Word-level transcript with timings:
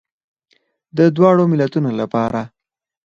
د 0.97 0.99
دواړو 1.15 1.43
ملتونو 1.53 1.89
لپاره. 1.99 2.41